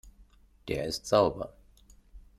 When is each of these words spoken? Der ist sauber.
Der 0.67 0.85
ist 0.85 1.05
sauber. 1.05 1.53